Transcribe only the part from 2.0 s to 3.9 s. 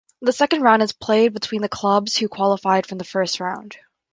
who qualified from the first round.